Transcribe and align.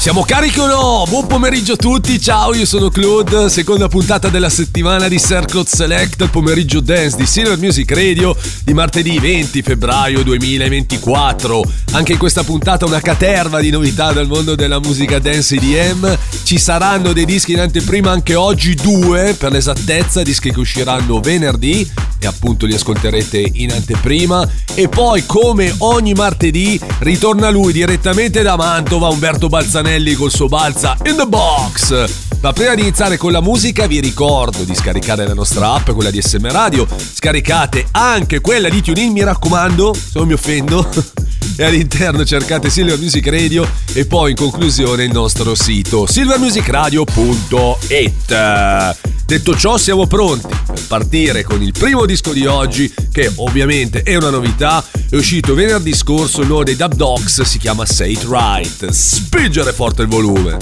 Siamo 0.00 0.24
carichi 0.24 0.58
o 0.58 0.66
no? 0.66 1.04
Buon 1.10 1.26
pomeriggio 1.26 1.74
a 1.74 1.76
tutti, 1.76 2.18
ciao, 2.18 2.54
io 2.54 2.64
sono 2.64 2.88
Claude, 2.88 3.50
seconda 3.50 3.86
puntata 3.86 4.30
della 4.30 4.48
settimana 4.48 5.08
di 5.08 5.20
Circle 5.20 5.64
Select, 5.66 6.22
il 6.22 6.30
pomeriggio 6.30 6.80
dance 6.80 7.18
di 7.18 7.26
Silver 7.26 7.58
Music 7.58 7.90
Radio 7.90 8.34
di 8.64 8.72
martedì 8.72 9.18
20 9.18 9.60
febbraio 9.60 10.22
2024. 10.22 11.62
Anche 11.92 12.12
in 12.12 12.18
questa 12.18 12.44
puntata 12.44 12.86
una 12.86 13.02
caterva 13.02 13.60
di 13.60 13.68
novità 13.68 14.10
dal 14.10 14.26
mondo 14.26 14.54
della 14.54 14.80
musica 14.80 15.18
dance 15.18 15.56
EDM. 15.56 16.16
Ci 16.44 16.58
saranno 16.58 17.12
dei 17.12 17.26
dischi 17.26 17.52
in 17.52 17.60
anteprima 17.60 18.10
anche 18.10 18.34
oggi, 18.34 18.74
due 18.74 19.34
per 19.34 19.52
l'esattezza, 19.52 20.22
dischi 20.22 20.50
che 20.50 20.60
usciranno 20.60 21.20
venerdì 21.20 21.86
e 22.22 22.26
appunto 22.26 22.64
li 22.64 22.74
ascolterete 22.74 23.50
in 23.52 23.72
anteprima. 23.72 24.48
E 24.72 24.88
poi, 24.88 25.26
come 25.26 25.74
ogni 25.78 26.14
martedì, 26.14 26.80
ritorna 27.00 27.50
lui 27.50 27.72
direttamente 27.72 28.40
da 28.40 28.56
Mantova, 28.56 29.08
Umberto 29.08 29.48
Balzanelli 29.48 29.88
col 30.16 30.30
suo 30.30 30.46
Balza 30.46 30.96
in 31.06 31.16
the 31.16 31.26
Box. 31.26 32.38
Ma 32.40 32.52
prima 32.52 32.76
di 32.76 32.82
iniziare 32.82 33.16
con 33.16 33.32
la 33.32 33.40
musica 33.40 33.88
vi 33.88 33.98
ricordo 33.98 34.62
di 34.62 34.72
scaricare 34.72 35.26
la 35.26 35.34
nostra 35.34 35.72
app, 35.72 35.90
quella 35.90 36.12
di 36.12 36.22
SM 36.22 36.48
Radio. 36.48 36.86
Scaricate 36.86 37.88
anche 37.90 38.40
quella 38.40 38.68
di 38.68 38.80
TuneIn, 38.80 39.10
mi 39.10 39.24
raccomando, 39.24 39.92
se 39.92 40.12
non 40.14 40.28
mi 40.28 40.34
offendo. 40.34 40.88
E 41.60 41.64
all'interno 41.64 42.24
cercate 42.24 42.70
Silver 42.70 42.98
Music 42.98 43.26
Radio 43.26 43.68
e 43.92 44.06
poi 44.06 44.30
in 44.30 44.36
conclusione 44.36 45.04
il 45.04 45.12
nostro 45.12 45.54
sito 45.54 46.06
silvermusicradio.it. 46.06 48.96
Detto 49.26 49.54
ciò 49.54 49.76
siamo 49.76 50.06
pronti 50.06 50.48
per 50.64 50.86
partire 50.86 51.42
con 51.42 51.60
il 51.60 51.74
primo 51.78 52.06
disco 52.06 52.32
di 52.32 52.46
oggi 52.46 52.90
che 53.12 53.30
ovviamente 53.36 54.00
è 54.00 54.16
una 54.16 54.30
novità, 54.30 54.82
è 55.10 55.16
uscito 55.16 55.52
venerdì 55.52 55.92
scorso 55.92 56.40
il 56.40 56.46
nuovo 56.46 56.64
dei 56.64 56.76
Dub 56.76 56.94
Dogs, 56.94 57.42
si 57.42 57.58
chiama 57.58 57.84
Say 57.84 58.12
It 58.12 58.26
Right. 58.26 58.88
Spingere 58.88 59.74
forte 59.74 60.00
il 60.00 60.08
volume. 60.08 60.56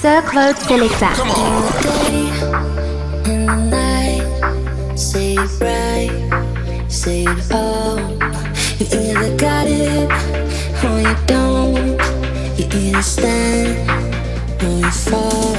Sir 0.00 0.22
Claude 0.22 0.56
Selecta. 0.66 1.10
Say 4.94 5.34
it 5.34 5.50
right, 5.60 6.10
say 6.88 7.24
it 7.24 7.50
all. 7.50 7.81
understand 13.02 14.62
who 14.62 14.78
you 14.78 14.90
fall. 14.92 15.51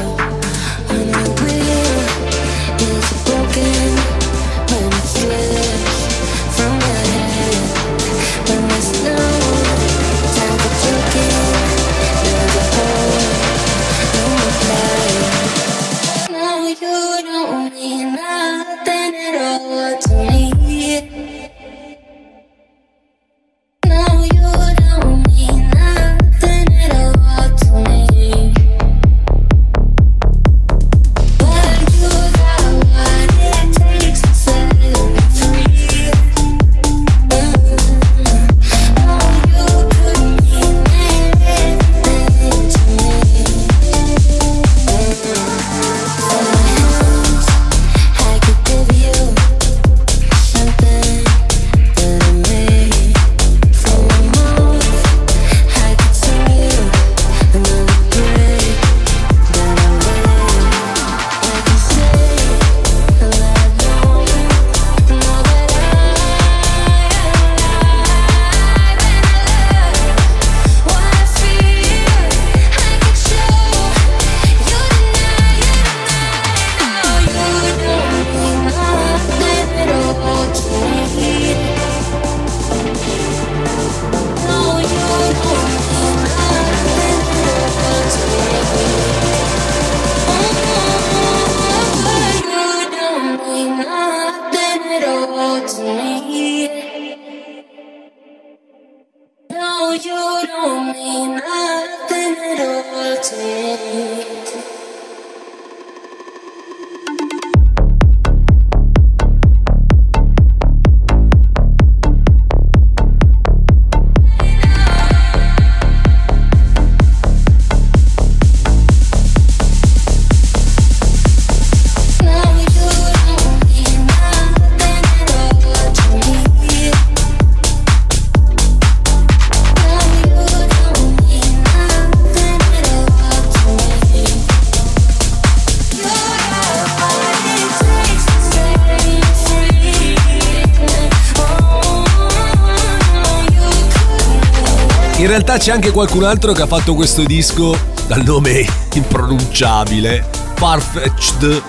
Realtà 145.39 145.57
c'è 145.57 145.71
anche 145.71 145.89
qualcun 145.89 146.25
altro 146.25 146.53
che 146.53 146.61
ha 146.61 146.67
fatto 146.67 146.93
questo 146.93 147.23
disco 147.23 147.75
dal 148.05 148.21
nome 148.23 148.67
impronunciabile, 148.93 150.23
Farfetched. 150.53 151.61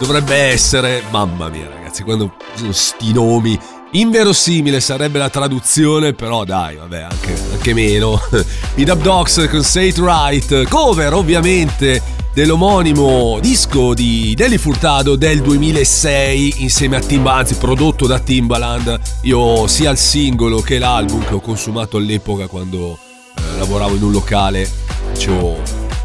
Dovrebbe 0.00 0.34
essere, 0.34 1.00
mamma 1.10 1.48
mia 1.48 1.68
ragazzi, 1.68 2.02
quando 2.02 2.34
sono 2.56 2.72
sti 2.72 3.12
nomi. 3.12 3.56
Inverosimile 3.92 4.80
sarebbe 4.80 5.20
la 5.20 5.30
traduzione, 5.30 6.12
però 6.12 6.42
dai, 6.42 6.74
vabbè, 6.74 7.02
anche, 7.02 7.40
anche 7.52 7.72
meno. 7.72 8.20
I 8.74 8.84
Dub 8.84 9.00
Dogs 9.00 9.46
con 9.48 9.62
Say 9.62 9.90
It 9.90 9.98
Right, 9.98 10.68
cover 10.68 11.12
ovviamente 11.12 12.02
dell'omonimo 12.34 13.38
disco 13.40 13.94
di 13.94 14.34
Deli 14.36 14.58
Furtado 14.58 15.14
del 15.14 15.40
2006 15.40 16.54
insieme 16.58 16.96
a 16.96 17.00
Timbaland, 17.00 17.46
anzi 17.46 17.54
prodotto 17.54 18.06
da 18.06 18.18
Timbaland. 18.18 19.00
Io 19.22 19.66
sia 19.68 19.90
il 19.90 19.96
singolo 19.96 20.60
che 20.60 20.78
l'album 20.78 21.24
che 21.24 21.34
ho 21.34 21.40
consumato 21.40 21.96
all'epoca 21.96 22.48
quando 22.48 22.98
eh, 23.36 23.56
lavoravo 23.58 23.94
in 23.94 24.02
un 24.02 24.10
locale, 24.10 24.68
facevo 25.12 25.62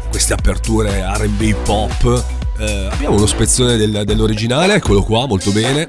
queste 0.08 0.32
aperture 0.32 1.04
RB 1.16 1.40
hip 1.40 1.68
hop. 1.68 2.24
Eh, 2.58 2.88
abbiamo 2.92 3.16
uno 3.16 3.26
spezzone 3.26 3.76
del- 3.76 4.02
dell'originale, 4.04 4.74
eccolo 4.74 5.02
qua, 5.02 5.26
molto 5.26 5.50
bene. 5.50 5.88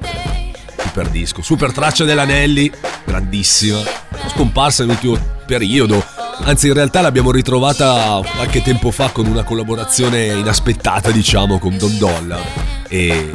Super 0.76 1.08
disco, 1.08 1.40
super 1.40 1.72
traccia 1.72 2.04
dell'Anelli, 2.04 2.70
grandissima. 3.04 3.78
Scomparsa 4.34 4.84
nell'ultimo 4.84 5.16
periodo, 5.46 6.04
Anzi, 6.44 6.66
in 6.66 6.74
realtà 6.74 7.00
l'abbiamo 7.00 7.30
ritrovata 7.30 8.20
qualche 8.34 8.62
tempo 8.62 8.90
fa 8.90 9.10
con 9.10 9.26
una 9.26 9.44
collaborazione 9.44 10.26
inaspettata, 10.26 11.10
diciamo, 11.10 11.58
con 11.58 11.76
Don 11.78 11.96
Dolla. 11.98 12.38
E 12.88 13.30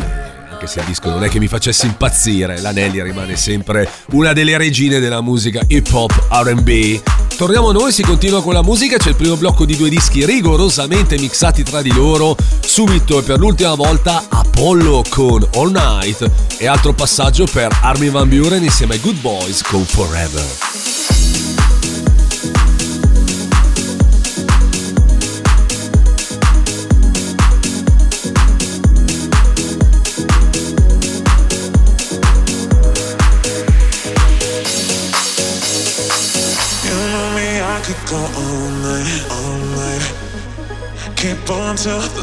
anche 0.52 0.68
se 0.68 0.80
il 0.80 0.86
disco 0.86 1.10
non 1.10 1.24
è 1.24 1.30
che 1.30 1.40
mi 1.40 1.48
facesse 1.48 1.86
impazzire, 1.86 2.60
la 2.60 2.72
rimane 2.72 3.36
sempre 3.38 3.90
una 4.12 4.34
delle 4.34 4.58
regine 4.58 5.00
della 5.00 5.22
musica 5.22 5.62
hip 5.68 5.88
hop 5.92 6.28
RB. 6.30 7.02
Torniamo 7.38 7.70
a 7.70 7.74
noi, 7.74 7.92
si 7.92 8.02
continua 8.02 8.42
con 8.42 8.54
la 8.54 8.64
musica, 8.64 8.98
c'è 8.98 9.10
il 9.10 9.16
primo 9.16 9.38
blocco 9.38 9.66
di 9.66 9.76
due 9.78 9.90
dischi 9.90 10.26
rigorosamente 10.26 11.18
mixati 11.18 11.64
tra 11.64 11.82
di 11.82 11.94
loro, 11.94 12.36
subito 12.60 13.20
e 13.20 13.22
per 13.22 13.38
l'ultima 13.38 13.76
volta 13.76 14.26
Apollo 14.28 15.04
con 15.10 15.48
All 15.54 15.72
Night 15.72 16.30
e 16.58 16.68
altro 16.68 16.94
passaggio 16.94 17.46
per 17.46 17.78
Armin 17.84 18.12
Van 18.12 18.28
Buren 18.28 18.64
insieme 18.64 18.96
ai 18.96 19.00
Good 19.00 19.22
Boys 19.22 19.62
con 19.62 19.86
Forever. 19.86 21.17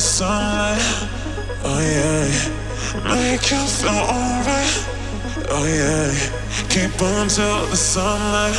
sun. 0.05 0.77
Oh 1.65 1.81
yeah, 1.81 2.29
make 3.09 3.51
you 3.51 3.63
feel 3.65 3.89
alright. 3.89 4.75
Oh 5.49 5.65
yeah, 5.65 6.13
keep 6.69 7.01
on 7.01 7.29
till 7.29 7.67
the 7.67 7.77
sunlight. 7.77 8.55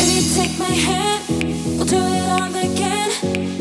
you 0.00 0.22
take 0.34 0.58
my 0.58 0.74
hand. 0.88 1.22
We'll 1.76 1.84
do 1.84 1.98
it 1.98 2.28
all 2.30 2.48
again. 2.48 3.10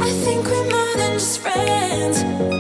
I 0.02 0.12
think 0.24 0.46
we're 0.46 0.70
more 0.70 0.96
than 0.96 1.14
just 1.20 1.42
friends. 1.42 2.55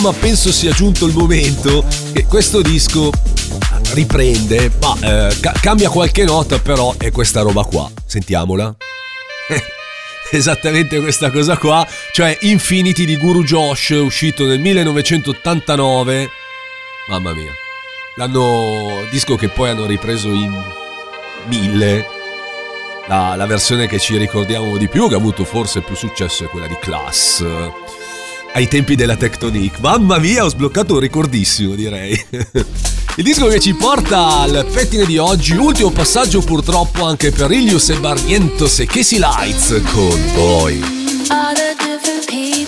Ma 0.00 0.12
penso 0.12 0.52
sia 0.52 0.72
giunto 0.72 1.06
il 1.06 1.14
momento 1.14 1.84
che 2.12 2.24
questo 2.26 2.60
disco 2.62 3.10
riprende, 3.92 4.70
ma 4.80 4.96
eh, 5.00 5.36
ca- 5.40 5.54
cambia 5.60 5.88
qualche 5.88 6.24
nota, 6.24 6.58
però 6.58 6.94
è 6.96 7.10
questa 7.10 7.40
roba 7.40 7.64
qua. 7.64 7.90
Sentiamola. 8.04 8.74
Esattamente 10.30 11.00
questa 11.00 11.30
cosa 11.30 11.56
qua, 11.56 11.86
cioè 12.12 12.36
Infinity 12.42 13.04
di 13.04 13.16
Guru 13.16 13.42
Josh, 13.42 13.90
uscito 13.90 14.44
nel 14.44 14.60
1989. 14.60 16.30
Mamma 17.08 17.32
mia. 17.32 17.52
L'hanno 18.16 19.04
disco 19.10 19.36
che 19.36 19.48
poi 19.48 19.70
hanno 19.70 19.86
ripreso 19.86 20.28
in 20.28 20.52
mille. 21.46 22.06
La, 23.06 23.36
la 23.36 23.46
versione 23.46 23.86
che 23.86 23.98
ci 23.98 24.16
ricordiamo 24.18 24.76
di 24.76 24.88
più, 24.88 25.08
che 25.08 25.14
ha 25.14 25.18
avuto 25.18 25.44
forse 25.44 25.80
più 25.80 25.94
successo, 25.94 26.44
è 26.44 26.48
quella 26.48 26.66
di 26.66 26.76
Class 26.78 27.42
ai 28.58 28.66
tempi 28.66 28.96
della 28.96 29.16
Tectonic. 29.16 29.78
Mamma 29.78 30.18
mia, 30.18 30.44
ho 30.44 30.48
sbloccato 30.48 30.94
un 30.94 31.00
ricordissimo, 31.00 31.74
direi. 31.74 32.26
Il 33.16 33.24
disco 33.24 33.46
che 33.46 33.58
ci 33.60 33.74
porta 33.74 34.40
al 34.40 34.66
pettine 34.72 35.04
di 35.04 35.16
oggi, 35.16 35.54
ultimo 35.54 35.90
passaggio 35.90 36.40
purtroppo 36.40 37.04
anche 37.04 37.30
per 37.30 37.50
Ilius 37.50 37.90
e 37.90 37.98
Barrientos 37.98 38.80
e 38.80 38.86
Casey 38.86 39.18
Lights 39.18 39.80
con 39.92 40.20
Boy. 40.34 40.78
Boy 40.78 42.67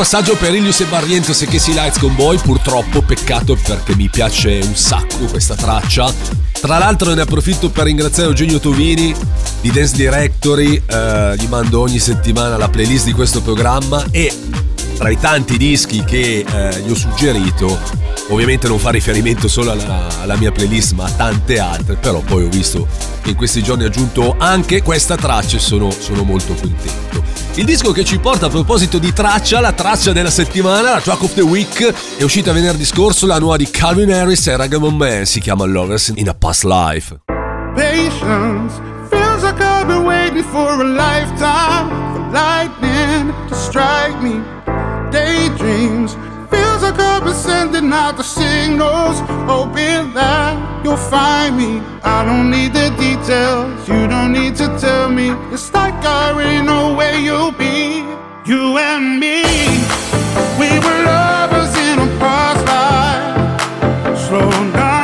passaggio 0.00 0.34
per 0.34 0.54
Ilius 0.54 0.80
e 0.80 0.86
Barrientos 0.86 1.42
e 1.42 1.46
Casey 1.46 1.74
Lights 1.74 1.98
con 1.98 2.14
voi, 2.14 2.38
purtroppo 2.38 3.02
peccato 3.02 3.54
perché 3.54 3.94
mi 3.94 4.08
piace 4.08 4.58
un 4.62 4.74
sacco 4.74 5.26
questa 5.26 5.54
traccia. 5.54 6.10
Tra 6.58 6.78
l'altro 6.78 7.12
ne 7.12 7.20
approfitto 7.20 7.68
per 7.68 7.84
ringraziare 7.84 8.30
Eugenio 8.30 8.58
Tovini 8.60 9.14
di 9.60 9.70
Dance 9.70 9.94
Directory, 9.96 10.82
eh, 10.86 11.34
gli 11.36 11.46
mando 11.48 11.80
ogni 11.80 11.98
settimana 11.98 12.56
la 12.56 12.70
playlist 12.70 13.04
di 13.04 13.12
questo 13.12 13.42
programma 13.42 14.02
e 14.10 14.34
tra 14.96 15.10
i 15.10 15.18
tanti 15.18 15.58
dischi 15.58 16.02
che 16.02 16.46
eh, 16.50 16.80
gli 16.80 16.90
ho 16.90 16.94
suggerito, 16.94 17.78
ovviamente 18.28 18.68
non 18.68 18.78
fa 18.78 18.88
riferimento 18.88 19.48
solo 19.48 19.72
alla, 19.72 20.08
alla, 20.22 20.36
mia 20.36 20.50
playlist 20.50 20.92
ma 20.92 21.04
a 21.04 21.10
tante 21.10 21.58
altre, 21.58 21.96
però 21.96 22.20
poi 22.20 22.44
ho 22.44 22.48
visto 22.48 22.88
che 23.20 23.28
in 23.30 23.36
questi 23.36 23.62
giorni 23.62 23.84
ha 23.84 23.88
aggiunto 23.88 24.34
anche 24.38 24.80
questa 24.80 25.16
traccia 25.16 25.58
e 25.58 25.60
sono, 25.60 25.90
sono 25.90 26.22
molto 26.22 26.54
contento. 26.54 27.09
Il 27.54 27.64
disco 27.64 27.92
che 27.92 28.04
ci 28.04 28.18
porta 28.18 28.46
a 28.46 28.48
proposito 28.48 28.98
di 28.98 29.12
traccia, 29.12 29.60
la 29.60 29.72
traccia 29.72 30.12
della 30.12 30.30
settimana, 30.30 30.92
la 30.92 31.00
track 31.00 31.22
of 31.22 31.34
the 31.34 31.42
week, 31.42 31.92
è 32.16 32.22
uscita 32.22 32.52
venerdì 32.52 32.84
scorso 32.84 33.26
la 33.26 33.38
nuova 33.38 33.56
di 33.56 33.68
Calvin 33.70 34.12
Harris 34.12 34.46
e 34.46 34.56
Ragamon 34.56 34.96
Man, 34.96 35.26
si 35.26 35.40
chiama 35.40 35.64
Lovers 35.64 36.12
in 36.14 36.28
a 36.28 36.34
Past 36.34 36.64
Life. 36.64 37.20
Patience 37.74 38.80
feels 39.10 39.42
like 39.42 39.60
I've 39.60 39.86
been 39.86 40.04
waiting 40.04 40.44
for 40.44 40.80
a 40.80 40.84
lifetime 40.84 41.88
for 42.12 42.30
lightning 42.32 43.32
to 43.48 43.54
strike 43.54 44.20
me. 44.22 44.40
daydreams. 45.10 46.29
Like 46.90 46.98
I've 46.98 47.22
been 47.24 47.34
sending 47.34 47.92
out 47.92 48.16
the 48.16 48.24
signals, 48.24 49.20
hoping 49.46 50.12
that 50.12 50.82
you'll 50.84 50.96
find 50.96 51.56
me. 51.56 51.78
I 52.02 52.24
don't 52.24 52.50
need 52.50 52.72
the 52.72 52.90
details, 52.98 53.88
you 53.88 54.08
don't 54.08 54.32
need 54.32 54.56
to 54.56 54.66
tell 54.76 55.08
me. 55.08 55.30
It's 55.52 55.72
like 55.72 55.94
I 56.04 56.32
already 56.32 56.66
know 56.66 56.92
where 56.96 57.16
you'll 57.16 57.52
be. 57.52 58.02
You 58.44 58.76
and 58.78 59.20
me, 59.20 59.44
we 60.58 60.70
were 60.84 60.98
lovers 61.06 61.72
in 61.78 62.00
a 62.00 62.08
past 62.18 62.66
life. 62.66 64.18
Slow 64.26 64.50
dancing 64.50 64.99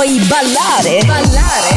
Radio 0.00 0.06
puoi 0.06 0.18
ballare. 0.20 1.04
Ballare. 1.04 1.74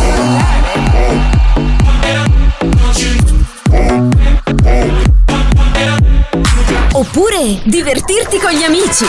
Oppure 6.94 7.60
divertirti 7.66 8.38
con 8.38 8.52
gli 8.52 8.64
amici. 8.64 9.06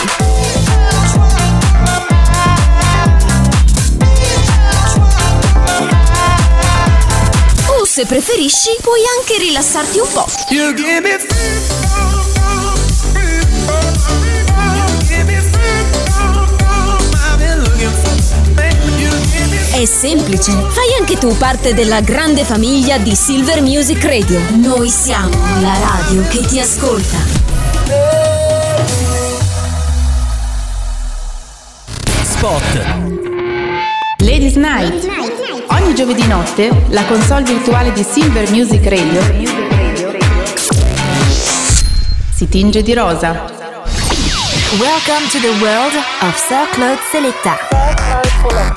O 7.67 7.85
se 7.85 8.05
preferisci, 8.05 8.75
puoi 8.81 8.99
anche 9.17 9.37
rilassarti 9.37 9.99
un 9.99 10.11
po'. 10.11 10.25
È 19.75 19.83
semplice, 19.83 20.53
fai 20.53 20.95
anche 20.97 21.17
tu 21.17 21.35
parte 21.35 21.73
della 21.73 21.99
grande 21.99 22.45
famiglia 22.45 22.97
di 22.97 23.13
Silver 23.13 23.61
Music 23.61 24.01
Radio. 24.05 24.39
Noi 24.51 24.87
siamo 24.87 25.35
la 25.59 25.77
radio 25.77 26.25
che 26.29 26.39
ti 26.47 26.61
ascolta. 26.61 27.17
Spot. 32.23 32.85
Ladies 34.19 34.55
Night. 34.55 35.09
Ogni 35.67 35.93
giovedì 35.93 36.25
notte 36.25 36.71
la 36.91 37.03
console 37.03 37.43
virtuale 37.43 37.91
di 37.91 38.05
Silver 38.09 38.49
Music 38.51 38.87
Radio 38.87 39.19
si 42.33 42.47
tinge 42.47 42.81
di 42.81 42.93
rosa. 42.93 43.31
Welcome 44.79 45.27
to 45.31 45.39
the 45.39 45.51
world 45.61 45.93
of 46.21 46.33
Sir 46.37 46.65
Claude 46.71 47.01
Selecta. 47.11 48.74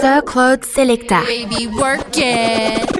Sir 0.00 0.22
Claude 0.22 0.64
Selecta. 0.64 1.24
Baby, 1.26 1.66
work 1.66 2.16
it. 2.16 2.97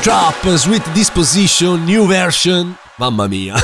Trap 0.00 0.56
Sweet 0.56 0.92
Disposition 0.92 1.84
New 1.84 2.06
Version. 2.06 2.74
Mamma 2.96 3.26
mia. 3.26 3.54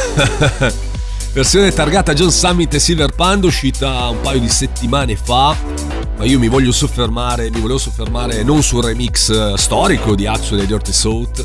Versione 1.33 1.73
targata 1.73 2.13
John 2.13 2.31
Summit 2.31 2.75
e 2.75 2.79
Silver 2.79 3.15
Panda 3.15 3.47
uscita 3.47 4.09
un 4.09 4.21
paio 4.21 4.41
di 4.41 4.49
settimane 4.51 5.17
fa. 5.17 5.57
Ma 6.19 6.25
io 6.27 6.39
mi 6.39 6.49
voglio 6.49 6.73
soffermare, 6.73 7.51
mi 7.51 7.61
volevo 7.61 7.79
soffermare 7.79 8.43
non 8.43 8.63
sul 8.63 8.85
remix 8.85 9.31
eh, 9.31 9.55
storico 9.57 10.15
di 10.15 10.27
Axel 10.27 10.61
e 10.61 10.67
Dirty 10.67 10.93
South, 10.93 11.43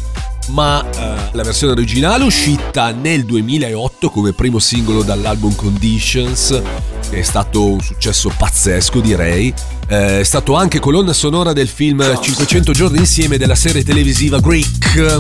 ma 0.51 0.87
eh, 0.89 1.29
la 1.31 1.43
versione 1.43 1.73
originale 1.73 2.23
uscita 2.23 2.91
nel 2.91 3.25
2008 3.25 4.09
come 4.09 4.33
primo 4.33 4.59
singolo 4.59 5.01
dall'album 5.01 5.55
Conditions, 5.55 6.61
che 7.09 7.19
è 7.19 7.21
stato 7.21 7.65
un 7.65 7.81
successo 7.81 8.31
pazzesco 8.35 8.99
direi. 8.99 9.53
Eh, 9.87 10.19
è 10.19 10.23
stato 10.23 10.55
anche 10.55 10.79
colonna 10.79 11.13
sonora 11.13 11.53
del 11.53 11.67
film 11.67 12.19
500 12.19 12.71
giorni 12.73 12.99
insieme 12.99 13.37
della 13.37 13.55
serie 13.55 13.83
televisiva 13.83 14.39
Greek. 14.39 15.19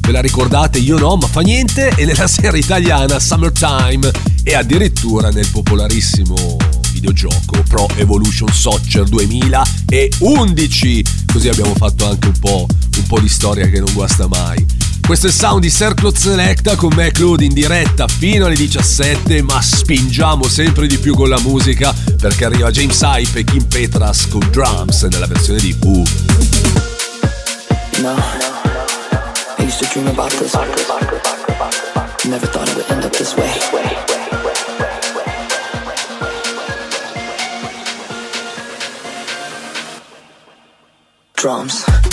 Ve 0.00 0.12
la 0.12 0.20
ricordate? 0.20 0.78
Io 0.78 0.98
no, 0.98 1.16
ma 1.16 1.26
fa 1.26 1.40
niente. 1.40 1.92
E 1.96 2.04
nella 2.04 2.26
serie 2.26 2.60
italiana 2.60 3.18
Summertime 3.18 4.10
e 4.44 4.54
addirittura 4.54 5.30
nel 5.30 5.48
popolarissimo 5.50 6.84
videogioco 7.06 7.62
Pro 7.68 7.86
Evolution 7.96 8.52
Soccer 8.52 9.04
2011. 9.04 11.04
Così 11.32 11.48
abbiamo 11.48 11.76
fatto 11.76 12.08
anche 12.08 12.26
un 12.26 12.36
po', 12.38 12.66
un 12.96 13.06
po' 13.06 13.20
di 13.20 13.28
storia 13.28 13.68
che 13.68 13.78
non 13.78 13.92
guasta 13.92 14.26
mai. 14.26 14.66
Questo 15.06 15.26
è 15.26 15.28
il 15.28 15.34
sound 15.36 15.60
di 15.60 15.70
Circlot 15.70 16.16
Selecta 16.16 16.74
con 16.74 16.92
me 16.96 17.12
Claude 17.12 17.44
in 17.44 17.52
diretta 17.52 18.08
fino 18.08 18.46
alle 18.46 18.56
17, 18.56 19.40
ma 19.42 19.62
spingiamo 19.62 20.48
sempre 20.48 20.88
di 20.88 20.98
più 20.98 21.14
con 21.14 21.28
la 21.28 21.38
musica 21.38 21.94
perché 22.20 22.44
arriva 22.44 22.72
James 22.72 23.00
Hype 23.00 23.38
e 23.38 23.44
Kim 23.44 23.64
Petras 23.66 24.26
con 24.26 24.44
drums 24.50 25.04
nella 25.04 25.26
versione 25.26 25.60
di 25.60 25.76
Who. 25.80 26.02
No, 28.00 28.16
I 29.58 29.62
used 29.62 29.78
to 29.78 29.86
dream 29.92 30.08
about 30.08 30.36
this. 30.38 30.54
Never 32.24 32.48
thought 32.48 32.68
it 32.68 32.74
would 32.74 32.90
end 32.90 33.04
up 33.04 33.12
this 33.12 33.36
way. 33.36 34.15
Drums. 41.46 42.05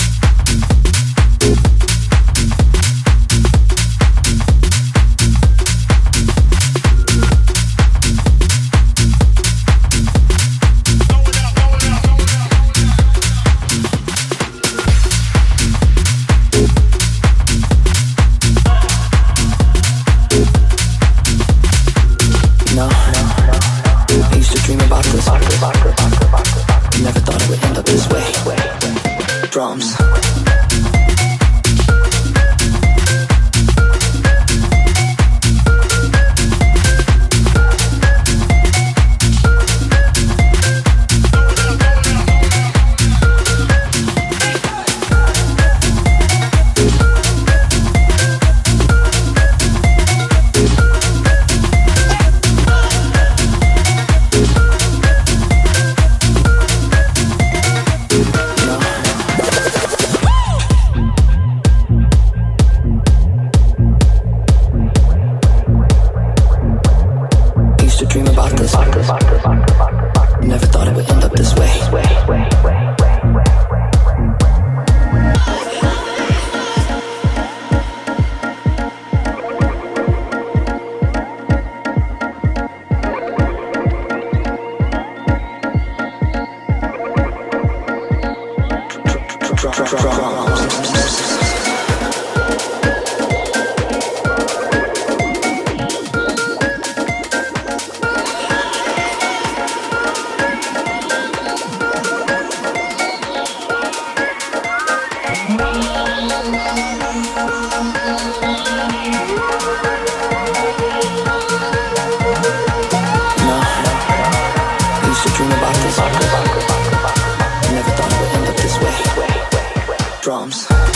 drums. 120.24 120.93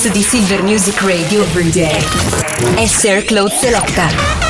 Dance 0.00 0.18
di 0.18 0.22
Silver 0.22 0.62
Music 0.62 1.02
Radio 1.02 1.42
Every 1.42 1.68
Day 1.68 2.02
è 2.74 2.86
Sir 2.86 3.22
Selecta. 3.50 4.49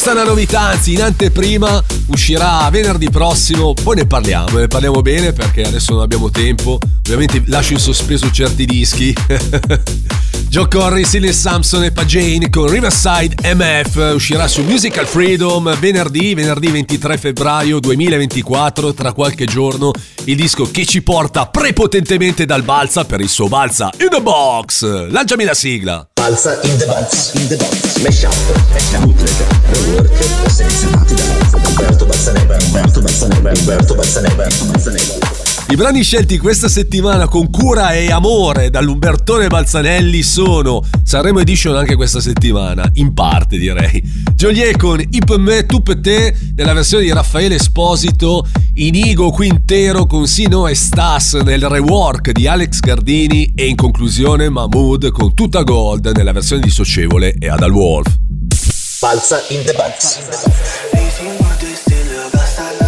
Questa 0.00 0.16
è 0.16 0.22
una 0.22 0.30
novità, 0.30 0.60
anzi 0.60 0.92
in 0.92 1.02
anteprima 1.02 1.82
uscirà 2.06 2.70
venerdì 2.70 3.10
prossimo, 3.10 3.74
poi 3.74 3.96
ne 3.96 4.06
parliamo, 4.06 4.56
ne 4.58 4.68
parliamo 4.68 5.02
bene 5.02 5.32
perché 5.32 5.64
adesso 5.64 5.92
non 5.94 6.02
abbiamo 6.02 6.30
tempo, 6.30 6.78
ovviamente 6.98 7.42
lascio 7.46 7.72
in 7.72 7.80
sospeso 7.80 8.30
certi 8.30 8.64
dischi. 8.64 9.12
Joe 10.48 10.66
Corry, 10.66 11.04
Silly 11.04 11.30
Samson 11.30 11.84
e 11.84 11.92
Pagane 11.92 12.48
con 12.48 12.70
Riverside 12.70 13.34
MF 13.54 14.14
uscirà 14.14 14.48
su 14.48 14.62
Musical 14.62 15.06
Freedom 15.06 15.76
venerdì, 15.78 16.32
venerdì 16.32 16.70
23 16.70 17.18
febbraio 17.18 17.78
2024, 17.80 18.94
tra 18.94 19.12
qualche 19.12 19.44
giorno, 19.44 19.92
il 20.24 20.36
disco 20.36 20.70
che 20.70 20.86
ci 20.86 21.02
porta 21.02 21.46
prepotentemente 21.46 22.46
dal 22.46 22.62
balsa 22.62 23.04
per 23.04 23.20
il 23.20 23.28
suo 23.28 23.48
balsa 23.48 23.90
in 23.98 24.08
the 24.08 24.22
box. 24.22 25.10
Lanciami 25.10 25.44
la 25.44 25.54
sigla. 25.54 26.08
Balsa 26.14 26.58
in 26.62 26.78
the 26.78 26.86
box, 26.86 27.34
in 27.34 27.48
the 27.48 27.56
box, 27.56 27.96
mash 27.98 28.22
up, 28.22 29.00
bootleg, 29.00 29.30
rework, 29.70 30.50
selezionati 30.50 31.14
da 31.14 31.58
Umberto 31.62 32.06
Balzaneva, 32.06 32.56
Umberto 32.64 33.00
Balzaneva, 33.00 33.52
Umberto 33.54 33.94
Balzaneva, 33.94 34.32
Umberto 34.32 34.64
Balzaneva. 34.64 35.37
I 35.70 35.76
brani 35.76 36.02
scelti 36.02 36.38
questa 36.38 36.66
settimana 36.66 37.28
con 37.28 37.50
cura 37.50 37.92
e 37.92 38.10
amore 38.10 38.70
dall'Umbertone 38.70 39.48
Balzanelli 39.48 40.22
sono 40.22 40.82
Sanremo 41.04 41.40
Edition 41.40 41.76
anche 41.76 41.94
questa 41.94 42.20
settimana, 42.20 42.88
in 42.94 43.12
parte 43.12 43.58
direi. 43.58 44.02
Joliet 44.34 44.78
con 44.78 44.98
Ip 44.98 45.36
Me 45.36 45.66
Tup 45.66 46.00
Te 46.00 46.34
nella 46.56 46.72
versione 46.72 47.04
di 47.04 47.12
Raffaele 47.12 47.56
Esposito, 47.56 48.46
Inigo 48.76 49.30
Quintero 49.30 50.06
con 50.06 50.26
Sino 50.26 50.66
e 50.66 50.74
Stas 50.74 51.34
nel 51.34 51.68
rework 51.68 52.30
di 52.32 52.46
Alex 52.46 52.80
Gardini 52.80 53.52
e 53.54 53.66
in 53.66 53.76
conclusione 53.76 54.48
Mahmood 54.48 55.10
con 55.10 55.34
Tutta 55.34 55.64
Gold 55.64 56.16
nella 56.16 56.32
versione 56.32 56.62
di 56.62 56.70
Socievole 56.70 57.34
e 57.38 57.46
Adal 57.46 57.72
Wolf. 57.72 58.16
Balza 59.00 59.44
in 59.50 59.62
the 59.64 59.74
box. 59.74 60.18
Nu 61.20 61.46
le 61.60 61.76
se 61.76 62.87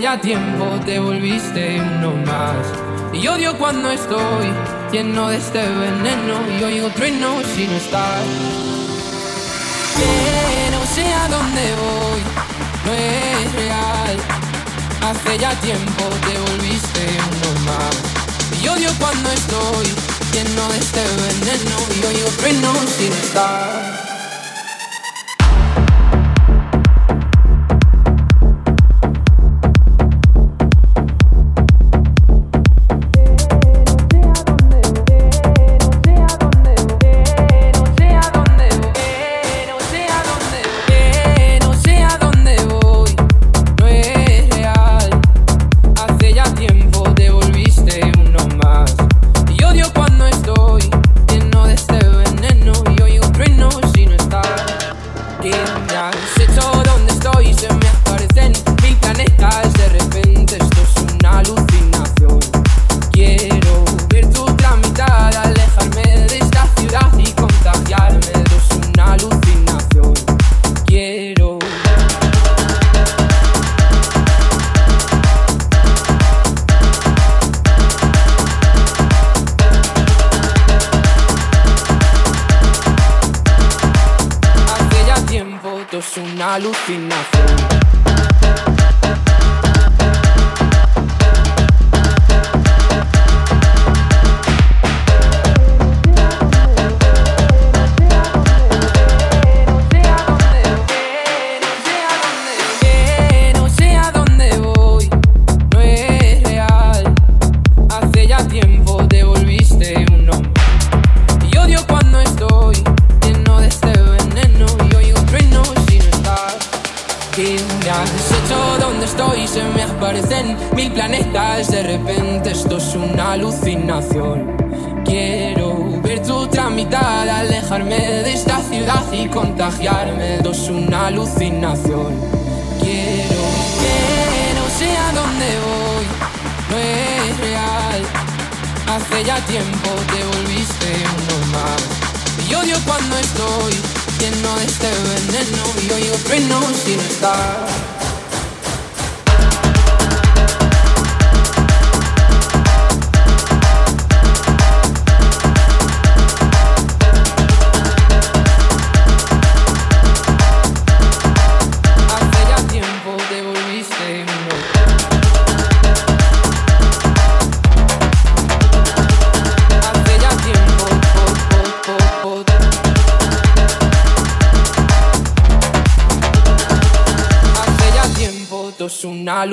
Ya 0.00 0.20
tiempo 0.20 0.78
te 0.86 1.00
volviste 1.00 1.80
uno 1.80 2.12
más. 2.24 2.72
Y 3.12 3.26
odio 3.26 3.58
cuando 3.58 3.90
estoy 3.90 4.46
lleno 4.92 5.28
de 5.28 5.38
este 5.38 5.58
veneno 5.58 6.36
y 6.56 6.62
oigo 6.62 6.88
trueno 6.90 7.42
si 7.42 7.66
no 7.66 7.72
estás. 7.72 8.07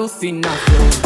Alucinación. 0.06 1.05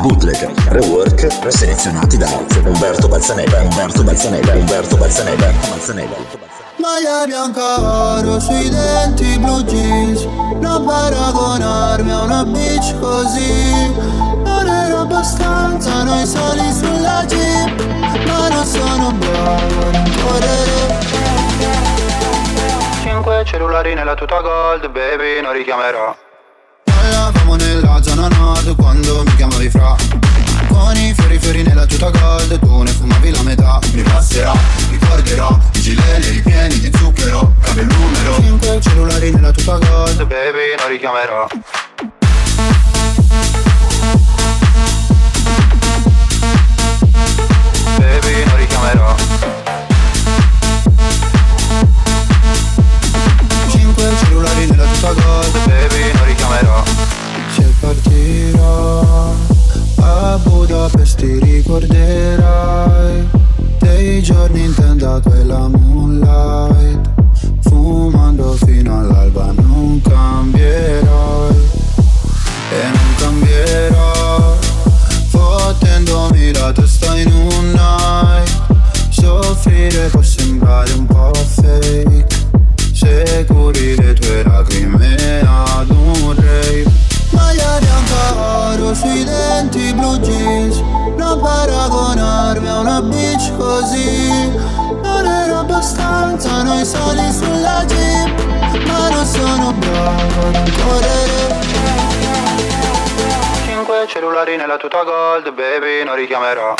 Bootleg, 0.00 0.48
rework, 0.68 1.26
selezionati 1.48 2.16
da 2.16 2.28
Umberto 2.64 3.08
Balzaneva, 3.08 3.62
Umberto 3.62 4.02
Balzaneva, 4.04 4.52
Umberto 4.54 4.96
Balzaneva, 4.96 5.52
Balzaneva. 5.68 6.14
Maglia 6.76 7.26
bianca 7.26 8.18
oro 8.18 8.38
sui 8.38 8.68
denti 8.68 9.38
blu 9.38 9.62
jeans. 9.64 10.24
Non 10.60 10.84
paragonarmi 10.84 12.10
a 12.10 12.22
una 12.22 12.44
bitch 12.44 12.98
così. 12.98 13.92
Non 14.44 14.66
era 14.66 15.00
abbastanza 15.00 16.02
noi 16.04 16.26
soli 16.26 16.72
sulla 16.72 17.24
jeep. 17.26 17.84
Ma 18.26 18.48
non 18.48 18.64
sono 18.64 19.12
bravo 19.12 19.80
a 19.80 19.90
rincorrere 19.90 21.00
Cinque 23.02 23.44
cellulari 23.44 23.94
nella 23.94 24.14
tuta 24.14 24.40
gold, 24.40 24.88
baby, 24.90 25.40
non 25.40 25.52
richiamerò 25.52 26.16
Nella 27.82 28.00
zona 28.00 28.28
nord 28.28 28.76
quando 28.76 29.24
mi 29.24 29.34
chiamavi 29.34 29.68
fra. 29.68 29.96
Con 30.68 30.96
i 30.96 31.12
fiori 31.14 31.38
fiori 31.40 31.62
nella 31.64 31.84
tuta 31.84 32.10
gold 32.10 32.56
Tu 32.60 32.82
ne 32.82 32.90
fumavi 32.90 33.30
la 33.30 33.42
metà. 33.42 33.80
Mi 33.92 34.02
passerà, 34.02 34.52
ricorderò 34.88 35.58
I 35.72 35.80
gileni 35.80 36.28
ripieni 36.28 36.78
di 36.78 36.92
zucchero 36.96 37.54
Cambia 37.60 37.82
il 37.82 37.88
numero. 37.88 38.34
Cinque 38.36 38.80
cellulari 38.80 39.32
nella 39.32 39.50
tuta 39.50 39.78
gold 39.78 40.26
Baby, 40.26 40.76
non 40.78 40.88
richiamerò. 40.90 41.46
Baby, 47.98 48.44
non 48.44 48.56
richiamerò 48.58 49.81
ti 61.22 61.38
ricorderai 61.38 63.28
Dei 63.78 64.20
giorni 64.22 64.64
intendato 64.64 65.32
e 65.32 65.44
la 65.44 65.68
moonlight. 65.68 67.10
Fumando 67.60 68.56
fino 68.64 68.98
all'alba 68.98 69.52
non 69.52 70.00
cambierai 70.02 71.54
E 72.70 72.82
non 72.90 73.14
cambierò 73.18 74.56
Fottendomi 75.28 76.52
la 76.54 76.72
testa 76.72 77.16
in 77.16 77.30
un 77.32 77.70
night. 77.70 78.50
Soffrire 79.10 80.08
può 80.08 80.22
sembrare 80.22 80.92
un 80.92 81.06
po' 81.06 81.32
fake. 81.34 82.26
Se 82.92 83.44
curi 83.46 83.94
le 83.96 84.12
tue 84.14 84.42
lacrime 84.42 85.40
ad 85.44 85.88
un 85.90 86.34
rave. 86.34 86.84
Maglia 87.30 87.78
bianca 87.78 88.72
oro 88.72 88.94
sui 88.94 89.24
denti 89.24 89.94
blu 89.94 90.18
jeans 90.18 90.81
paragonarmi 91.36 92.68
a 92.68 92.78
una 92.78 93.00
bitch 93.02 93.56
così. 93.56 94.50
Non 95.02 95.26
era 95.26 95.58
abbastanza 95.58 96.62
noi 96.62 96.84
soli 96.84 97.32
sulla 97.32 97.84
jeep 97.86 98.86
Ma 98.86 99.08
non 99.10 99.24
sono 99.24 99.72
bravo 99.72 100.48
a 100.48 100.70
correre. 100.84 101.60
Cinque 103.66 104.06
cellulari 104.08 104.56
nella 104.56 104.76
tuta 104.76 105.02
gold, 105.02 105.52
baby, 105.54 106.04
non 106.04 106.16
richiamerò. 106.16 106.74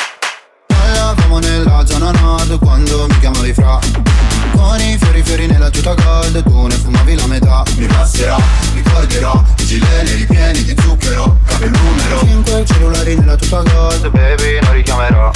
Parlavamo 0.66 1.38
nella 1.38 1.84
zona 1.86 2.10
nord 2.10 2.58
quando 2.58 3.06
mi 3.08 3.18
chiamavi 3.18 3.52
fra. 3.54 3.78
Con 4.52 4.80
i 4.80 4.96
fiori 4.98 5.22
fiori 5.22 5.46
nella 5.46 5.70
tuta 5.70 5.94
gold, 5.94 6.42
tu 6.42 6.66
ne 6.66 6.74
fumavi 6.74 7.14
la 7.14 7.26
metà 7.26 7.62
Mi 7.76 7.86
passerà 7.86 8.36
ricorderò 8.92 9.42
I 9.58 9.64
gileni 9.64 10.12
ripieni 10.12 10.64
di 10.64 10.76
zucchero 10.80 11.38
Cambio 11.46 11.66
il 11.66 11.72
numero 11.72 12.18
Cinque 12.18 12.64
cellulari 12.66 13.14
nella 13.16 13.36
tuta 13.36 13.62
gold 13.62 14.10
Baby, 14.10 14.58
non 14.60 14.72
richiamerò 14.74 15.30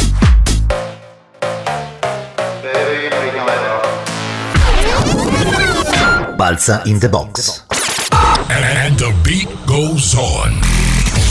Baby, 2.61 3.09
non 3.11 3.23
richiamerò 3.23 3.95
Balza 6.35 6.83
in 6.85 6.99
the 6.99 7.09
box. 7.09 7.65
And 8.49 8.99
the 8.99 9.11
beat 9.23 9.49
goes 9.65 10.15
on. 10.15 10.61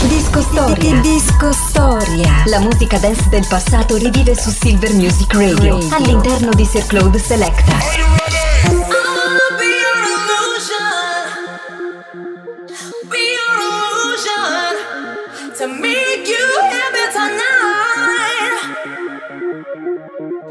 Disco 0.08 0.42
Storia. 0.42 1.00
Disco 1.00 1.52
Storia. 1.52 2.42
La 2.46 2.58
musica 2.58 2.98
dance 2.98 3.28
del 3.28 3.46
passato 3.48 3.96
rivive 3.96 4.34
su 4.34 4.50
Silver 4.50 4.92
Music 4.94 5.32
Radio. 5.32 5.78
All'interno 5.92 6.50
di 6.54 6.64
Sir 6.64 6.86
Claude 6.86 7.20
Selecta. 7.20 8.45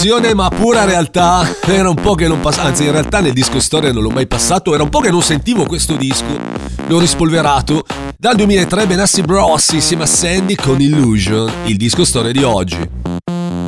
Un'illusione, 0.00 0.32
ma 0.32 0.48
pura 0.48 0.84
realtà. 0.84 1.46
Era 1.66 1.90
un 1.90 1.94
po' 1.94 2.14
che 2.14 2.26
non 2.26 2.40
passavo, 2.40 2.68
anzi, 2.68 2.84
in 2.84 2.92
realtà 2.92 3.20
nel 3.20 3.34
disco 3.34 3.60
storia 3.60 3.92
non 3.92 4.02
l'ho 4.02 4.08
mai 4.08 4.26
passato. 4.26 4.72
Era 4.72 4.82
un 4.82 4.88
po' 4.88 5.00
che 5.00 5.10
non 5.10 5.20
sentivo 5.20 5.66
questo 5.66 5.94
disco. 5.94 6.38
L'ho 6.86 6.98
rispolverato. 6.98 7.84
Dal 8.16 8.34
2003 8.34 8.86
Benassi 8.86 9.20
Bros 9.20 9.68
insieme 9.72 10.04
a 10.04 10.06
Sandy 10.06 10.54
con 10.54 10.80
Illusion, 10.80 11.52
il 11.66 11.76
disco 11.76 12.06
storia 12.06 12.32
di 12.32 12.42
oggi. 12.42 12.78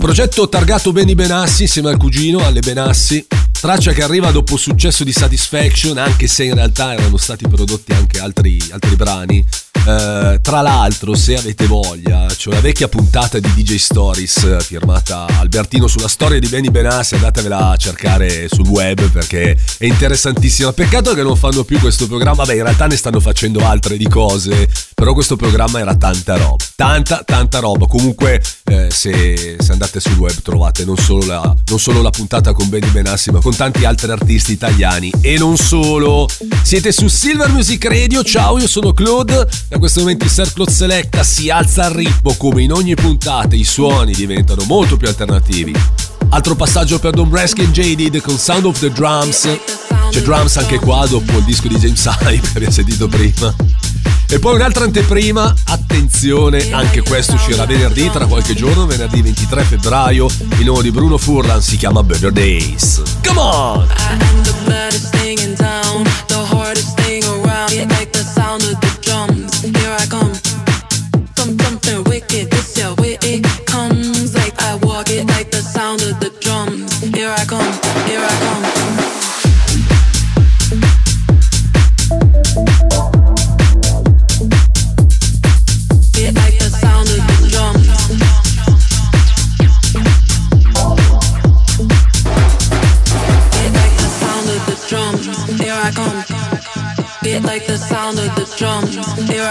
Progetto 0.00 0.48
targato 0.48 0.90
Benny 0.90 1.14
Benassi 1.14 1.62
insieme 1.62 1.90
al 1.90 1.98
cugino, 1.98 2.38
alle 2.38 2.60
Benassi. 2.60 3.26
Traccia 3.60 3.92
che 3.92 4.02
arriva 4.02 4.30
dopo 4.30 4.56
successo 4.56 5.04
di 5.04 5.12
Satisfaction, 5.12 5.98
anche 5.98 6.28
se 6.28 6.44
in 6.44 6.54
realtà 6.54 6.94
erano 6.94 7.18
stati 7.18 7.46
prodotti 7.46 7.92
anche 7.92 8.18
altri, 8.18 8.58
altri 8.70 8.96
brani. 8.96 9.44
Eh, 9.84 10.38
tra 10.40 10.60
l'altro, 10.60 11.14
se 11.14 11.36
avete 11.36 11.66
voglia, 11.66 12.26
c'è 12.26 12.50
una 12.50 12.60
vecchia 12.60 12.86
puntata 12.88 13.40
di 13.40 13.52
DJ 13.52 13.76
Stories 13.76 14.36
eh, 14.44 14.60
firmata 14.60 15.26
Albertino 15.38 15.88
sulla 15.88 16.06
storia 16.08 16.38
di 16.38 16.46
Benny 16.46 16.70
Benassi. 16.70 17.16
Andatevela 17.16 17.70
a 17.70 17.76
cercare 17.76 18.48
sul 18.48 18.68
web 18.68 19.10
perché 19.10 19.56
è 19.78 19.84
interessantissima. 19.84 20.72
Peccato 20.72 21.14
che 21.14 21.22
non 21.22 21.36
fanno 21.36 21.64
più 21.64 21.80
questo 21.80 22.06
programma. 22.06 22.44
Beh, 22.44 22.56
in 22.56 22.62
realtà 22.62 22.86
ne 22.86 22.96
stanno 22.96 23.18
facendo 23.18 23.66
altre 23.66 23.96
di 23.96 24.08
cose. 24.08 24.68
Però 24.94 25.14
questo 25.14 25.34
programma 25.34 25.80
era 25.80 25.96
tanta 25.96 26.36
roba. 26.36 26.64
Tanta, 26.76 27.22
tanta 27.24 27.58
roba. 27.58 27.86
Comunque, 27.86 28.40
eh, 28.64 28.86
se, 28.90 29.56
se 29.58 29.72
andate 29.72 29.98
sul 29.98 30.16
web 30.16 30.40
trovate 30.42 30.84
non 30.84 30.96
solo, 30.96 31.26
la, 31.26 31.56
non 31.66 31.80
solo 31.80 32.02
la 32.02 32.10
puntata 32.10 32.52
con 32.52 32.68
Benny 32.68 32.88
Benassi, 32.90 33.32
ma 33.32 33.40
con 33.40 33.56
tanti 33.56 33.84
altri 33.84 34.12
artisti 34.12 34.52
italiani. 34.52 35.12
E 35.20 35.36
non 35.38 35.56
solo. 35.56 36.28
Siete 36.62 36.92
su 36.92 37.08
Silver 37.08 37.50
Music 37.50 37.84
Radio. 37.84 38.22
Ciao, 38.22 38.58
io 38.58 38.68
sono 38.68 38.92
Claude. 38.92 39.48
Da 39.68 39.78
questo 39.78 40.00
momento 40.00 40.24
il 40.24 40.30
Circle 40.30 40.70
Selecta 40.70 41.22
si 41.22 41.50
alza 41.50 41.84
al 41.84 41.92
ritmo 41.92 42.34
come 42.36 42.62
in 42.62 42.72
ogni 42.72 42.94
puntata 42.94 43.54
i 43.56 43.64
suoni 43.64 44.12
diventano 44.12 44.64
molto 44.64 44.96
più 44.96 45.08
alternativi. 45.08 45.74
Altro 46.30 46.54
passaggio 46.54 46.98
per 46.98 47.12
Don 47.12 47.28
Breskin 47.28 47.72
Jaded 47.72 48.20
con 48.20 48.38
Sound 48.38 48.66
of 48.66 48.78
the 48.78 48.90
Drums. 48.90 49.48
C'è 50.10 50.20
drums 50.20 50.56
anche 50.58 50.78
qua 50.78 51.06
dopo 51.06 51.38
il 51.38 51.44
disco 51.44 51.68
di 51.68 51.76
James 51.76 52.04
Hype 52.04 52.40
che 52.40 52.56
abbiamo 52.56 52.74
sentito 52.74 53.08
prima. 53.08 53.54
E 54.28 54.38
poi 54.38 54.54
un'altra 54.54 54.84
anteprima, 54.84 55.54
attenzione, 55.64 56.70
anche 56.72 57.02
questo 57.02 57.34
uscirà 57.34 57.66
venerdì, 57.66 58.10
tra 58.10 58.24
qualche 58.26 58.54
giorno, 58.54 58.86
venerdì 58.86 59.20
23 59.20 59.62
febbraio. 59.62 60.26
Il 60.58 60.64
nuovo 60.64 60.80
di 60.80 60.90
Bruno 60.90 61.18
Furlan 61.18 61.60
si 61.60 61.76
chiama 61.76 62.02
Better 62.02 62.32
Days. 62.32 63.02
Come 63.26 63.40
on! 63.40 63.86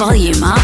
volume 0.00 0.42
up. 0.42 0.59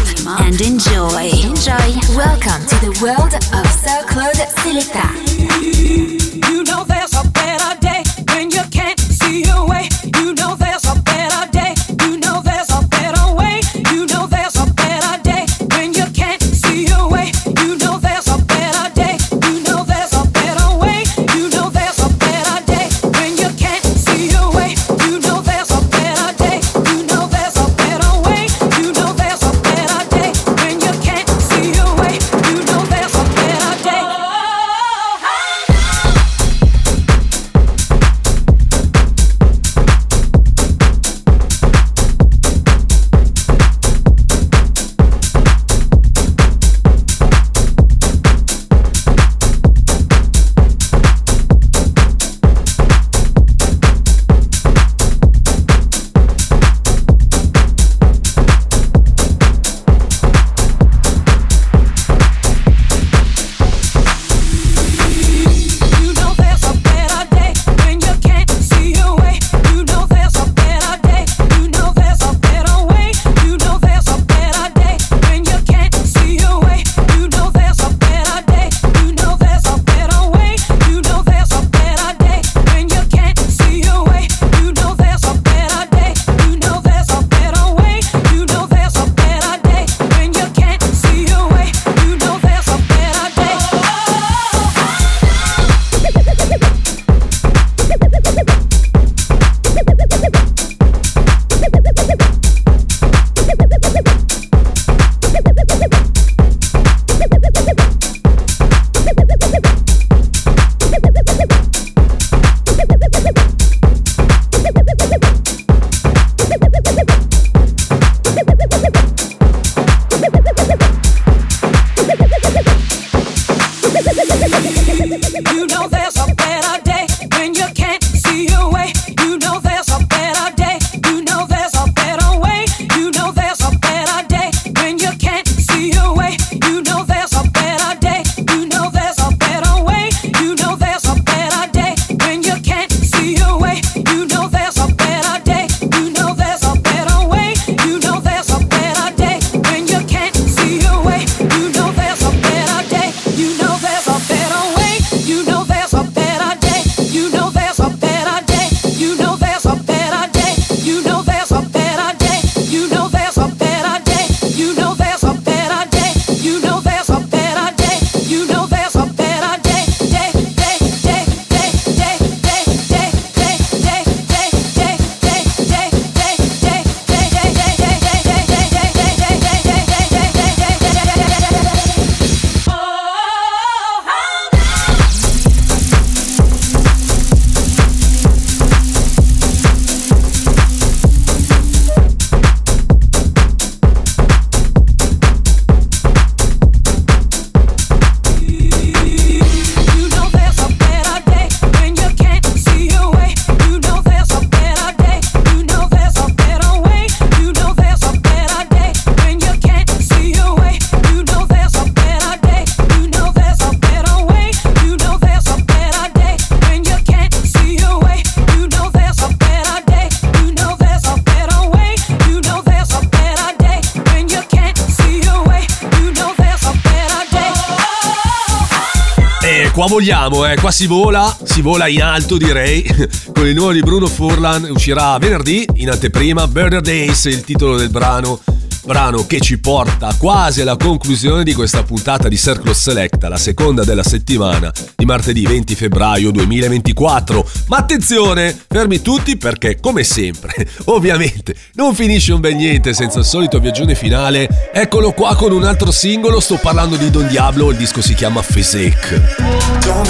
si 230.77 230.85
vola, 230.85 231.35
si 231.43 231.63
vola 231.63 231.87
in 231.87 232.03
alto 232.03 232.37
direi. 232.37 232.85
Con 233.33 233.47
il 233.47 233.55
nuovo 233.55 233.71
di 233.71 233.79
Bruno 233.79 234.05
Furlan 234.05 234.69
uscirà 234.69 235.17
venerdì 235.17 235.65
in 235.77 235.89
anteprima 235.89 236.47
Burner 236.47 236.81
Days, 236.81 237.25
il 237.25 237.43
titolo 237.43 237.77
del 237.77 237.89
brano 237.89 238.39
brano 238.87 239.27
che 239.27 239.41
ci 239.41 239.59
porta 239.59 240.15
quasi 240.17 240.61
alla 240.61 240.77
conclusione 240.77 241.43
di 241.43 241.53
questa 241.53 241.83
puntata 241.83 242.29
di 242.29 242.37
Circle 242.37 242.73
Selecta, 242.73 243.27
la 243.27 243.37
seconda 243.37 243.83
della 243.83 244.01
settimana 244.01 244.71
di 244.95 245.03
martedì 245.03 245.45
20 245.45 245.75
febbraio 245.75 246.31
2024. 246.31 247.47
Ma 247.67 247.77
attenzione, 247.77 248.57
fermi 248.65 249.01
tutti 249.01 249.35
perché 249.35 249.77
come 249.81 250.03
sempre, 250.03 250.65
ovviamente, 250.85 251.53
non 251.73 251.93
finisce 251.93 252.31
un 252.31 252.39
bel 252.39 252.55
niente 252.55 252.93
senza 252.93 253.19
il 253.19 253.25
solito 253.25 253.59
viaggione 253.59 253.93
finale. 253.93 254.69
Eccolo 254.71 255.11
qua 255.11 255.35
con 255.35 255.51
un 255.51 255.65
altro 255.65 255.91
singolo, 255.91 256.39
sto 256.39 256.55
parlando 256.55 256.95
di 256.95 257.09
Don 257.09 257.27
Diablo, 257.27 257.69
il 257.71 257.77
disco 257.77 258.01
si 258.01 258.13
chiama 258.13 258.41
Physique. 258.41 259.35
Don't 259.81 260.07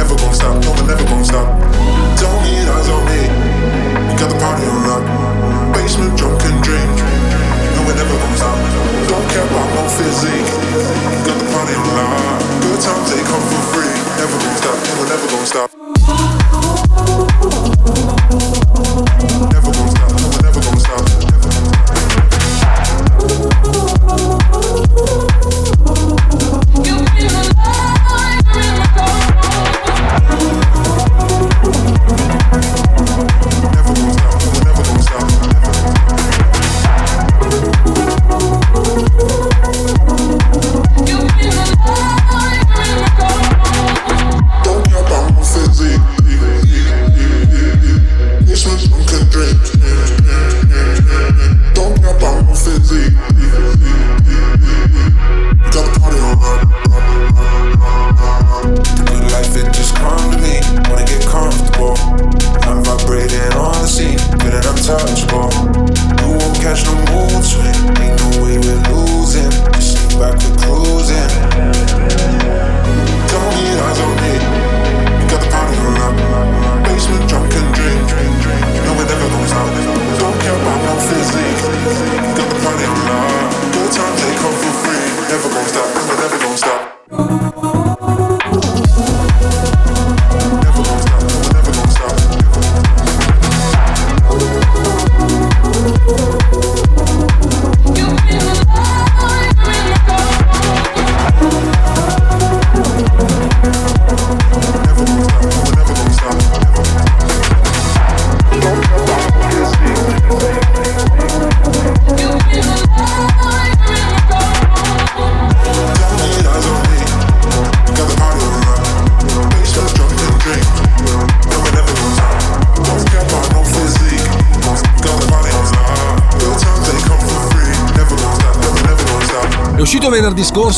never 0.00 0.16
gonna 0.16 0.34
stop. 0.34 0.56
No, 0.64 0.72
we're 0.72 0.88
never 0.88 1.04
gonna 1.04 1.24
stop. 1.24 1.48
Don't 2.16 2.40
need 2.48 2.64
eyes 2.64 2.88
on 2.88 3.04
me. 3.04 3.20
We 4.08 4.12
got 4.16 4.32
the 4.32 4.38
party 4.40 4.64
on 4.64 4.80
lock. 4.88 5.04
Basement 5.76 6.16
drunken 6.16 6.56
dream. 6.64 6.88
No, 7.76 7.84
we're 7.84 8.00
never 8.00 8.16
gonna 8.16 8.40
stop. 8.40 8.56
Don't 9.12 9.26
care 9.28 9.44
about 9.44 9.68
no 9.76 9.84
physique. 9.92 10.50
We 11.12 11.20
got 11.28 11.36
the 11.36 11.48
party 11.52 11.74
on 11.76 11.88
lock. 12.00 12.40
Good 12.64 12.80
times 12.80 13.06
they 13.12 13.20
come 13.28 13.44
for 13.52 13.62
free. 13.76 13.92
Never 14.16 14.36
gonna 14.40 14.56
stop. 14.62 14.76
No, 14.88 14.90
we're 15.00 15.08
never 15.12 15.26
gonna 15.28 15.46
stop. 15.46 15.79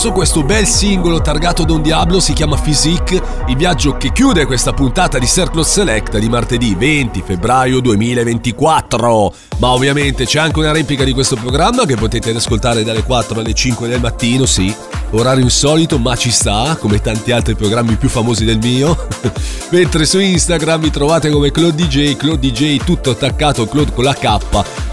Scorso 0.02 0.12
questo 0.18 0.42
bel 0.42 0.66
singolo 0.66 1.20
targato 1.20 1.62
Don 1.62 1.80
Diablo, 1.80 2.18
si 2.18 2.32
chiama 2.32 2.56
Physique, 2.56 3.22
il 3.46 3.56
viaggio 3.56 3.96
che 3.96 4.10
chiude 4.10 4.46
questa 4.46 4.72
puntata 4.72 5.16
di 5.16 5.28
Circle 5.28 5.62
Select 5.62 6.18
di 6.18 6.28
martedì 6.28 6.74
20 6.74 7.22
febbraio 7.24 7.78
2024. 7.78 9.34
Ma 9.58 9.68
ovviamente 9.70 10.24
c'è 10.24 10.40
anche 10.40 10.58
una 10.58 10.72
replica 10.72 11.04
di 11.04 11.12
questo 11.12 11.36
programma 11.36 11.84
che 11.86 11.94
potete 11.94 12.30
ascoltare 12.30 12.82
dalle 12.82 13.04
4 13.04 13.38
alle 13.38 13.54
5 13.54 13.86
del 13.86 14.00
mattino, 14.00 14.44
sì, 14.44 14.74
orario 15.10 15.44
insolito 15.44 15.98
ma 15.98 16.16
ci 16.16 16.32
sta, 16.32 16.76
come 16.80 17.00
tanti 17.00 17.30
altri 17.30 17.54
programmi 17.54 17.94
più 17.94 18.08
famosi 18.08 18.44
del 18.44 18.58
mio. 18.58 19.06
Mentre 19.70 20.04
su 20.04 20.18
Instagram 20.18 20.80
mi 20.80 20.90
trovate 20.90 21.30
come 21.30 21.52
Claude 21.52 21.80
DJ, 21.80 22.16
Claude 22.16 22.50
DJ 22.50 22.78
tutto 22.82 23.10
attaccato, 23.10 23.68
Claude 23.68 23.92
con 23.92 24.02
la 24.02 24.14
K, 24.14 24.38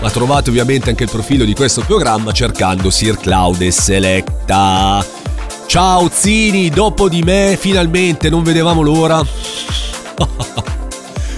ma 0.02 0.10
trovate 0.10 0.50
ovviamente 0.50 0.90
anche 0.90 1.04
il 1.04 1.10
profilo 1.10 1.46
di 1.46 1.54
questo 1.54 1.82
programma 1.82 2.32
cercando 2.32 2.90
Sir 2.90 3.18
Cloud 3.18 3.62
e 3.62 3.72
Selecta. 3.72 5.06
Ciao 5.66 6.10
Zini, 6.12 6.70
dopo 6.70 7.10
di 7.10 7.22
me 7.22 7.58
finalmente 7.60 8.30
non 8.30 8.44
vedevamo 8.44 8.82
l'ora. 8.82 9.24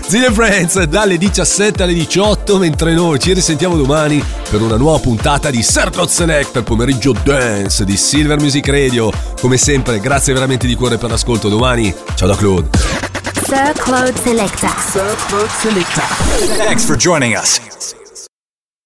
Zini 0.07 0.25
e 0.25 0.31
Friends 0.31 0.81
dalle 0.83 1.17
17 1.17 1.83
alle 1.83 1.93
18 1.93 2.57
mentre 2.57 2.93
noi 2.93 3.17
ci 3.17 3.31
risentiamo 3.31 3.77
domani 3.77 4.21
per 4.49 4.61
una 4.61 4.75
nuova 4.75 4.99
puntata 4.99 5.49
di 5.49 5.63
Circle 5.63 6.09
Select 6.09 6.51
per 6.51 6.63
pomeriggio 6.63 7.13
dance 7.23 7.85
di 7.85 7.95
Silver 7.95 8.37
Music 8.37 8.67
Radio. 8.67 9.09
Come 9.39 9.55
sempre 9.55 10.01
grazie 10.01 10.33
veramente 10.33 10.67
di 10.67 10.75
cuore 10.75 10.97
per 10.97 11.09
l'ascolto 11.09 11.47
domani. 11.47 11.93
Ciao 12.15 12.27
da 12.27 12.35
Claude. 12.35 12.69
Sir 13.45 13.71
Claude 13.77 14.13
Selecta. 14.21 14.75
Sir 14.91 15.15
Claude 15.27 15.49
Selecta. 15.61 16.03
Thanks 16.57 16.83
for 16.83 16.97
joining 16.97 17.33
us. 17.33 17.70